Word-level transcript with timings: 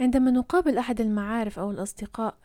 عندما 0.00 0.30
نقابل 0.30 0.78
أحد 0.78 1.00
المعارف 1.00 1.58
أو 1.58 1.70
الأصدقاء 1.70 2.38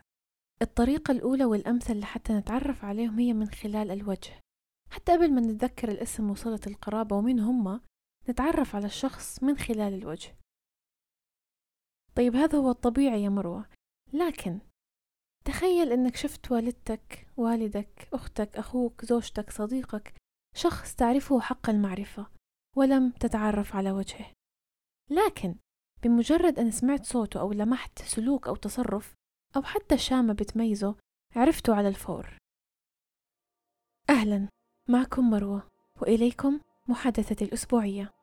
الطريقة 0.61 1.11
الأولى 1.11 1.45
والأمثل 1.45 1.99
لحتى 1.99 2.33
نتعرف 2.33 2.85
عليهم 2.85 3.19
هي 3.19 3.33
من 3.33 3.47
خلال 3.49 3.91
الوجه. 3.91 4.39
حتى 4.91 5.11
قبل 5.11 5.33
ما 5.33 5.41
نتذكر 5.41 5.91
الاسم 5.91 6.29
وصلة 6.29 6.59
القرابة 6.67 7.15
ومين 7.15 7.39
هم 7.39 7.81
نتعرف 8.29 8.75
على 8.75 8.85
الشخص 8.85 9.43
من 9.43 9.57
خلال 9.57 9.93
الوجه. 9.93 10.35
طيب 12.15 12.35
هذا 12.35 12.57
هو 12.57 12.71
الطبيعي 12.71 13.23
يا 13.23 13.29
مروة. 13.29 13.65
لكن 14.13 14.59
تخيل 15.45 15.91
إنك 15.91 16.15
شفت 16.15 16.51
والدتك 16.51 17.27
والدك 17.37 18.09
أختك 18.13 18.57
أخوك 18.57 19.05
زوجتك 19.05 19.49
صديقك 19.49 20.13
شخص 20.55 20.95
تعرفه 20.95 21.39
حق 21.39 21.69
المعرفة 21.69 22.27
ولم 22.77 23.11
تتعرف 23.11 23.75
على 23.75 23.91
وجهه. 23.91 24.31
لكن 25.11 25.55
بمجرد 26.03 26.59
أن 26.59 26.71
سمعت 26.71 27.05
صوته 27.05 27.39
أو 27.39 27.51
لمحت 27.51 28.01
سلوك 28.01 28.47
أو 28.47 28.55
تصرف 28.55 29.15
أو 29.55 29.61
حتى 29.61 29.97
شامة 29.97 30.33
بتميزه 30.33 30.95
عرفته 31.35 31.75
على 31.75 31.87
الفور. 31.87 32.37
أهلا 34.09 34.47
معكم 34.89 35.29
مروة 35.29 35.63
وإليكم 36.01 36.59
محادثة 36.87 37.45
الأسبوعية. 37.45 38.13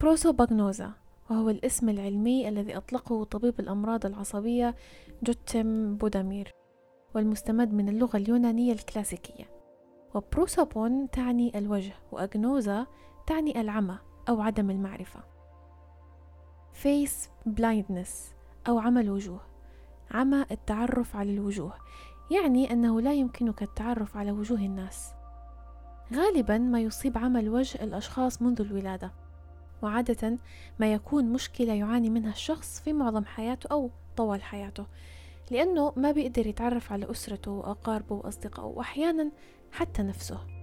بروسوباغنوزا 0.00 0.92
وهو 1.30 1.50
الاسم 1.50 1.88
العلمي 1.88 2.48
الذي 2.48 2.76
أطلقه 2.76 3.24
طبيب 3.24 3.60
الأمراض 3.60 4.06
العصبية 4.06 4.74
جوتيم 5.22 5.96
بودامير 5.96 6.52
والمستمد 7.14 7.72
من 7.72 7.88
اللغة 7.88 8.16
اليونانية 8.16 8.72
الكلاسيكية. 8.72 9.44
وبروسوبون 10.14 11.10
تعني 11.10 11.58
الوجه 11.58 11.94
وأغنوزا 12.12 12.86
تعني 13.26 13.60
العمى 13.60 13.98
أو 14.28 14.40
عدم 14.40 14.70
المعرفة. 14.70 15.33
face 16.74 17.30
blindness 17.46 18.34
أو 18.68 18.78
عمى 18.78 19.00
الوجوه 19.00 19.40
عمى 20.10 20.44
التعرف 20.50 21.16
على 21.16 21.34
الوجوه 21.34 21.74
يعني 22.30 22.72
أنه 22.72 23.00
لا 23.00 23.12
يمكنك 23.12 23.62
التعرف 23.62 24.16
على 24.16 24.32
وجوه 24.32 24.58
الناس. 24.58 25.14
غالبا 26.14 26.58
ما 26.58 26.80
يصيب 26.80 27.18
عمى 27.18 27.40
الوجه 27.40 27.84
الأشخاص 27.84 28.42
منذ 28.42 28.60
الولادة 28.60 29.12
وعادة 29.82 30.38
ما 30.78 30.92
يكون 30.92 31.32
مشكلة 31.32 31.72
يعاني 31.72 32.10
منها 32.10 32.30
الشخص 32.30 32.80
في 32.80 32.92
معظم 32.92 33.24
حياته 33.24 33.68
أو 33.72 33.90
طوال 34.16 34.42
حياته 34.42 34.86
لأنه 35.50 35.92
ما 35.96 36.12
بيقدر 36.12 36.46
يتعرف 36.46 36.92
على 36.92 37.10
أسرته 37.10 37.50
وأقاربه 37.50 38.16
وأصدقائه 38.16 38.66
وأحيانا 38.66 39.30
حتى 39.72 40.02
نفسه. 40.02 40.53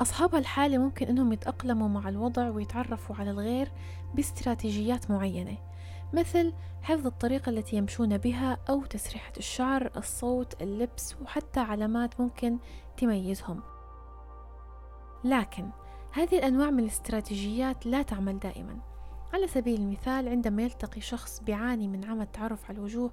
أصحاب 0.00 0.34
الحالة 0.34 0.78
ممكن 0.78 1.06
أنهم 1.06 1.32
يتأقلموا 1.32 1.88
مع 1.88 2.08
الوضع 2.08 2.50
ويتعرفوا 2.50 3.16
على 3.16 3.30
الغير 3.30 3.72
باستراتيجيات 4.14 5.10
معينة 5.10 5.58
مثل 6.12 6.52
حفظ 6.82 7.06
الطريقة 7.06 7.50
التي 7.50 7.76
يمشون 7.76 8.18
بها 8.18 8.58
أو 8.68 8.84
تسريحة 8.84 9.32
الشعر 9.36 9.90
الصوت 9.96 10.62
اللبس 10.62 11.14
وحتى 11.22 11.60
علامات 11.60 12.20
ممكن 12.20 12.58
تميزهم. 12.96 13.62
لكن 15.24 15.70
هذه 16.12 16.38
الأنواع 16.38 16.70
من 16.70 16.80
الاستراتيجيات 16.80 17.86
لا 17.86 18.02
تعمل 18.02 18.38
دائما. 18.38 18.78
على 19.34 19.46
سبيل 19.48 19.80
المثال 19.80 20.28
عندما 20.28 20.62
يلتقي 20.62 21.00
شخص 21.00 21.40
بيعاني 21.40 21.88
من 21.88 22.04
عمى 22.04 22.22
التعرف 22.22 22.64
على 22.64 22.78
الوجوه 22.78 23.10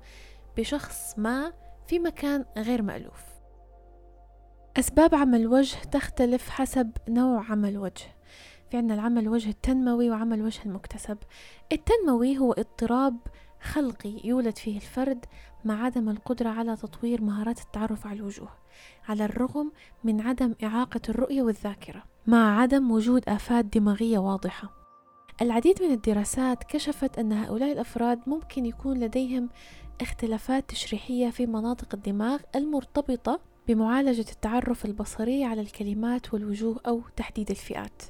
بشخص 0.57 1.19
ما 1.19 1.53
في 1.87 1.99
مكان 1.99 2.45
غير 2.57 2.81
مألوف. 2.81 3.32
أسباب 4.79 5.15
عمى 5.15 5.37
الوجه 5.37 5.77
تختلف 5.91 6.49
حسب 6.49 6.91
نوع 7.09 7.51
عمى 7.51 7.69
الوجه 7.69 8.05
في 8.71 8.77
عندنا 8.77 8.93
العمى 8.93 9.19
الوجه 9.19 9.49
التنموي 9.49 10.09
وعمى 10.09 10.35
الوجه 10.35 10.59
المكتسب. 10.65 11.17
التنموي 11.71 12.37
هو 12.37 12.53
اضطراب 12.53 13.17
خلقي 13.61 14.21
يولد 14.23 14.57
فيه 14.57 14.75
الفرد 14.75 15.25
مع 15.65 15.85
عدم 15.85 16.09
القدرة 16.09 16.49
على 16.49 16.75
تطوير 16.75 17.21
مهارات 17.21 17.59
التعرف 17.61 18.07
على 18.07 18.19
الوجوه 18.19 18.49
على 19.09 19.25
الرغم 19.25 19.71
من 20.03 20.21
عدم 20.21 20.55
إعاقة 20.63 21.01
الرؤية 21.09 21.41
والذاكرة 21.41 22.03
مع 22.27 22.61
عدم 22.61 22.91
وجود 22.91 23.29
آفات 23.29 23.65
دماغية 23.65 24.17
واضحة. 24.17 24.69
العديد 25.41 25.83
من 25.83 25.91
الدراسات 25.91 26.63
كشفت 26.63 27.19
أن 27.19 27.33
هؤلاء 27.33 27.71
الأفراد 27.71 28.19
ممكن 28.27 28.65
يكون 28.65 28.99
لديهم 28.99 29.49
اختلافات 30.01 30.69
تشريحية 30.69 31.29
في 31.29 31.45
مناطق 31.45 31.87
الدماغ 31.93 32.39
المرتبطة 32.55 33.52
بمعالجة 33.67 34.25
التعرف 34.31 34.85
البصري 34.85 35.43
على 35.43 35.61
الكلمات 35.61 36.33
والوجوه 36.33 36.79
أو 36.87 37.01
تحديد 37.15 37.49
الفئات. 37.49 38.01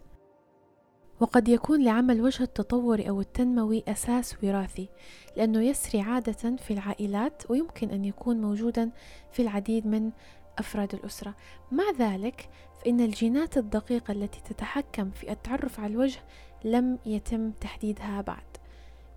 وقد 1.19 1.47
يكون 1.47 1.83
لعمل 1.83 2.21
وجه 2.21 2.43
التطوري 2.43 3.09
أو 3.09 3.21
التنموي 3.21 3.83
أساس 3.87 4.43
وراثي 4.43 4.89
لأنه 5.37 5.61
يسري 5.61 6.01
عادة 6.01 6.55
في 6.55 6.71
العائلات 6.71 7.43
ويمكن 7.49 7.89
أن 7.89 8.05
يكون 8.05 8.41
موجودا 8.41 8.91
في 9.31 9.41
العديد 9.41 9.87
من 9.87 10.11
أفراد 10.59 10.93
الأسرة. 10.93 11.35
مع 11.71 11.83
ذلك 11.99 12.49
فإن 12.79 13.01
الجينات 13.01 13.57
الدقيقة 13.57 14.11
التي 14.11 14.41
تتحكم 14.41 15.11
في 15.11 15.31
التعرف 15.31 15.79
على 15.79 15.93
الوجه 15.93 16.19
لم 16.63 16.99
يتم 17.05 17.51
تحديدها 17.51 18.21
بعد. 18.21 18.43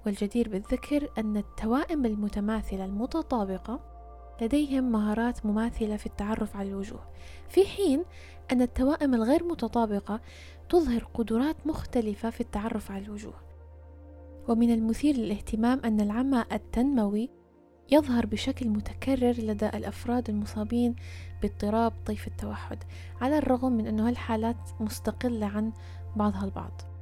والجدير 0.07 0.49
بالذكر 0.49 1.09
أن 1.19 1.37
التوائم 1.37 2.07
المتماثلة 2.07 2.85
المتطابقة 2.85 3.96
لديهم 4.43 4.93
مهارات 4.93 5.47
مماثلة 5.47 5.97
في 5.97 6.07
التعرف 6.07 6.57
على 6.57 6.69
الوجوه. 6.69 7.01
في 7.49 7.65
حين 7.65 8.05
أن 8.53 8.63
التوائم 8.63 9.15
الغير 9.15 9.45
متطابقة 9.45 10.21
تظهر 10.69 11.09
قدرات 11.15 11.67
مختلفة 11.67 12.31
في 12.31 12.41
التعرف 12.41 12.91
على 12.91 13.05
الوجوه. 13.05 13.35
ومن 14.49 14.71
المثير 14.71 15.17
للاهتمام 15.17 15.81
أن 15.85 16.01
العمى 16.01 16.45
التنموي 16.53 17.31
يظهر 17.93 18.27
بشكل 18.27 18.69
متكرر 18.69 19.35
لدى 19.39 19.67
الأفراد 19.67 20.31
المصابين 20.31 20.97
باضطراب 21.43 21.93
طيف 22.07 22.27
التوحد 22.27 22.85
على 23.21 23.39
الرغم 23.39 23.73
من 23.73 23.87
أن 23.87 24.01
هالحالات 24.01 24.57
مستقلة 24.81 25.47
عن 25.47 25.73
بعضها 26.17 26.45
البعض. 26.45 26.96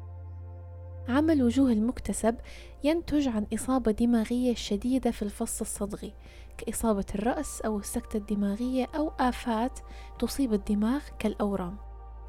عمى 1.09 1.33
الوجوه 1.33 1.73
المكتسب 1.73 2.37
ينتج 2.85 3.29
عن 3.29 3.47
إصابة 3.55 3.93
دماغية 3.93 4.55
شديدة 4.55 5.11
في 5.11 5.23
الفص 5.23 5.61
الصدغي 5.61 6.15
كإصابة 6.59 7.05
الرأس 7.15 7.61
أو 7.61 7.79
السكتة 7.79 8.17
الدماغية 8.17 8.87
أو 8.97 9.09
آفات 9.21 9.79
تصيب 10.19 10.53
الدماغ 10.53 11.03
كالأورام. 11.19 11.77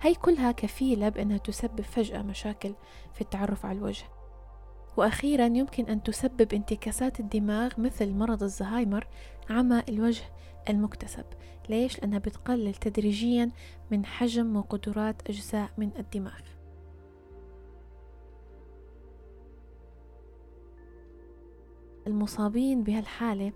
هي 0.02 0.16
كلها 0.16 0.52
كفيلة 0.52 1.10
بأنها 1.10 1.38
تسبب 1.38 1.82
فجأة 1.82 2.22
مشاكل 2.22 2.76
في 3.14 3.22
التعرف 3.22 3.66
على 3.66 3.78
الوجه. 3.78 4.06
وأخيرا 4.98 5.46
يمكن 5.46 5.86
أن 5.86 6.04
تسبب 6.04 6.54
انتكاسات 6.54 7.20
الدماغ 7.20 7.74
مثل 7.78 8.14
مرض 8.14 8.44
الزهايمر 8.44 9.08
عمى 9.50 9.84
الوجه 9.90 10.24
المكتسب. 10.70 11.26
ليش؟ 11.70 12.00
لأنها 12.00 12.20
بتقلل 12.20 12.74
تدريجيا 12.74 13.52
من 13.92 14.06
حجم 14.06 14.56
وقدرات 14.56 15.30
أجزاء 15.30 15.70
من 15.78 15.90
الدماغ. 16.00 16.55
المصابين 22.08 22.84
بهالحالة 22.84 23.52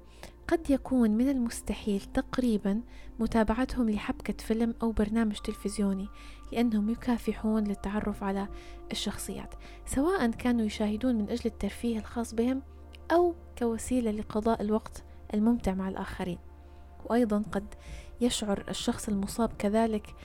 قد 0.48 0.70
يكون 0.70 1.12
من 1.12 1.30
المستحيل 1.30 2.02
تقريبا 2.02 2.82
متابعتهم 3.20 3.90
لحبكة 3.90 4.34
فيلم 4.44 4.76
أو 4.82 4.92
برنامج 4.92 5.36
تلفزيوني 5.36 6.08
لأنهم 6.52 6.90
يكافحون 6.90 7.64
للتعرف 7.64 8.24
على 8.24 8.48
الشخصيات 8.92 9.54
سواء 9.86 10.32
كانوا 10.32 10.66
يشاهدون 10.66 11.16
من 11.16 11.30
أجل 11.30 11.42
الترفيه 11.46 12.00
الخاص 12.00 12.34
بهم 12.34 12.62
أو 13.12 13.36
كوسيلة 13.58 14.12
لقضاء 14.12 14.62
الوقت 14.62 15.04
الممتع 15.34 15.74
مع 15.74 15.90
الآخرين. 15.90 16.38
وأيضا 17.06 17.44
قد 17.52 17.66
يشعر 18.22 18.64
الشخص 18.70 19.10
المصاب 19.10 19.50
كذلك 19.60 20.16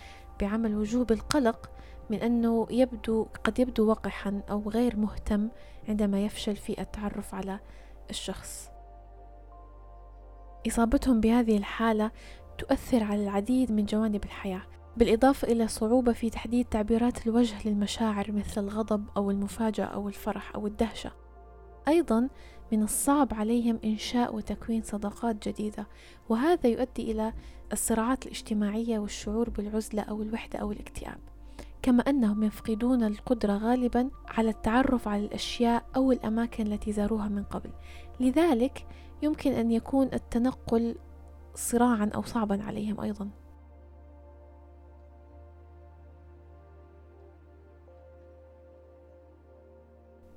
بعمل 0.41 0.75
وجوه 0.75 1.05
بالقلق 1.05 1.71
من 2.11 2.19
أنه 2.19 2.67
يبدو 2.71 3.27
قد 3.45 3.59
يبدو 3.59 3.89
وقحا 3.89 4.43
أو 4.51 4.69
غير 4.69 4.97
مهتم 4.97 5.49
عندما 5.89 6.25
يفشل 6.25 6.57
في 6.57 6.81
التعرف 6.81 7.35
على 7.35 7.61
الشخص. 8.11 8.71
إصابتهم 10.67 11.21
بهذه 11.21 11.57
الحالة 11.57 12.11
تؤثر 12.59 13.03
على 13.03 13.23
العديد 13.23 13.73
من 13.73 13.85
جوانب 13.85 14.25
الحياة 14.25 14.63
بالإضافة 14.97 15.49
إلى 15.49 15.69
صعوبة 15.69 16.13
في 16.13 16.31
تحديد 16.31 16.67
تعبيرات 16.67 17.27
الوجه 17.27 17.69
للمشاعر 17.69 18.33
مثل 18.33 18.65
الغضب 18.65 19.05
أو 19.17 19.31
المفاجأة 19.31 19.85
أو 19.85 20.09
الفرح 20.09 20.55
أو 20.55 20.67
الدهشة. 20.67 21.13
أيضا 21.89 22.29
من 22.73 22.83
الصعب 22.83 23.35
عليهم 23.35 23.79
إنشاء 23.85 24.37
وتكوين 24.37 24.83
صداقات 24.83 25.49
جديدة 25.49 25.87
وهذا 26.29 26.67
يؤدي 26.67 27.13
إلى 27.13 27.33
الصراعات 27.73 28.27
الاجتماعية 28.27 28.99
والشعور 28.99 29.51
بالعزلة 29.51 30.03
أو 30.03 30.23
الوحدة 30.23 30.59
أو 30.59 30.73
الاكتئاب. 30.73 31.19
كما 31.85 32.03
أنهم 32.03 32.43
يفقدون 32.43 33.03
القدرة 33.03 33.53
غالبا 33.53 34.11
على 34.29 34.51
التعرف 34.51 35.09
على 35.09 35.25
الأشياء 35.25 35.87
أو 35.97 36.13
الأماكن 36.13 36.67
التي 36.73 36.93
زاروها 36.93 37.29
من 37.29 37.45
قبل. 37.45 37.71
لذلك 38.21 38.87
يمكن 39.23 39.53
أن 39.53 39.71
يكون 39.71 40.07
التنقل 40.13 40.97
صراعا 41.55 42.11
أو 42.15 42.23
صعبا 42.23 42.63
عليهم 42.63 43.01
أيضا. 43.01 43.31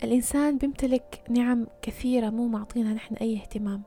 الإنسان 0.04 0.58
بيمتلك 0.58 1.24
نعم 1.30 1.68
كثيرة 1.82 2.30
مو 2.30 2.48
معطينها 2.48 2.94
نحن 2.94 3.16
أي 3.16 3.38
اهتمام. 3.38 3.84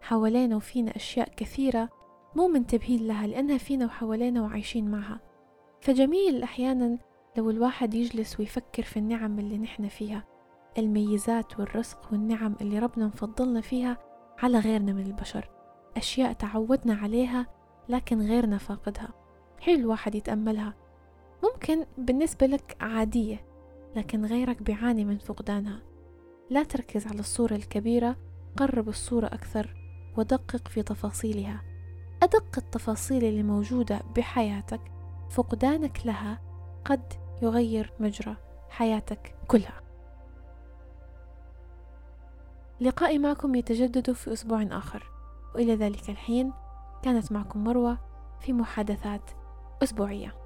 حوالينا 0.00 0.56
وفينا 0.56 0.96
أشياء 0.96 1.28
كثيرة 1.36 1.88
مو 2.36 2.48
منتبهين 2.48 3.06
لها 3.06 3.26
لأنها 3.26 3.58
فينا 3.58 3.86
وحوالينا 3.86 4.42
وعايشين 4.42 4.90
معها. 4.90 5.29
فجميل 5.80 6.42
أحيانا 6.42 6.98
لو 7.36 7.50
الواحد 7.50 7.94
يجلس 7.94 8.40
ويفكر 8.40 8.82
في 8.82 8.96
النعم 8.96 9.38
اللي 9.38 9.58
نحن 9.58 9.88
فيها 9.88 10.24
الميزات 10.78 11.60
والرزق 11.60 12.08
والنعم 12.12 12.56
اللي 12.60 12.78
ربنا 12.78 13.06
مفضلنا 13.06 13.60
فيها 13.60 13.98
على 14.38 14.58
غيرنا 14.58 14.92
من 14.92 15.06
البشر 15.06 15.50
أشياء 15.96 16.32
تعودنا 16.32 16.94
عليها 16.94 17.46
لكن 17.88 18.20
غيرنا 18.20 18.58
فاقدها. 18.58 19.08
حلو 19.60 19.74
الواحد 19.74 20.14
يتأملها. 20.14 20.74
ممكن 21.44 21.86
بالنسبة 21.98 22.46
لك 22.46 22.76
عادية 22.80 23.44
لكن 23.96 24.24
غيرك 24.24 24.62
بيعاني 24.62 25.04
من 25.04 25.18
فقدانها. 25.18 25.82
لا 26.50 26.62
تركز 26.62 27.06
على 27.06 27.20
الصورة 27.20 27.54
الكبيرة 27.54 28.16
قرب 28.56 28.88
الصورة 28.88 29.26
أكثر 29.26 29.74
ودقق 30.16 30.68
في 30.68 30.82
تفاصيلها. 30.82 31.62
أدق 32.22 32.58
التفاصيل 32.58 33.24
اللي 33.24 33.42
موجودة 33.42 34.00
بحياتك 34.16 34.80
فقدانك 35.30 36.06
لها 36.06 36.40
قد 36.84 37.12
يغير 37.42 37.92
مجرى 38.00 38.36
حياتك 38.70 39.34
كلها. 39.48 39.80
لقائي 42.80 43.18
معكم 43.18 43.54
يتجدد 43.54 44.12
في 44.12 44.32
أسبوع 44.32 44.62
آخر. 44.62 45.10
وإلى 45.54 45.74
ذلك 45.74 46.10
الحين 46.10 46.52
كانت 47.02 47.32
معكم 47.32 47.64
مروة 47.64 47.98
في 48.40 48.52
محادثات 48.52 49.30
أسبوعية. 49.82 50.39